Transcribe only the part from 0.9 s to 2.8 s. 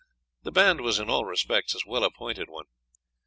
in all respects a well appointed one.